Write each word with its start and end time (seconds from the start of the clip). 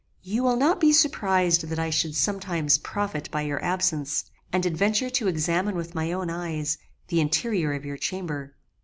"You 0.23 0.41
will 0.41 0.55
not 0.55 0.79
be 0.79 0.91
surprized 0.93 1.67
that 1.67 1.77
I 1.77 1.91
should 1.91 2.15
sometimes 2.15 2.79
profit 2.79 3.29
by 3.29 3.43
your 3.43 3.63
absence, 3.63 4.25
and 4.51 4.65
adventure 4.65 5.11
to 5.11 5.27
examine 5.27 5.75
with 5.75 5.93
my 5.93 6.11
own 6.11 6.27
eyes, 6.31 6.79
the 7.09 7.19
interior 7.21 7.73
of 7.73 7.85
your 7.85 7.97
chamber. 7.97 8.55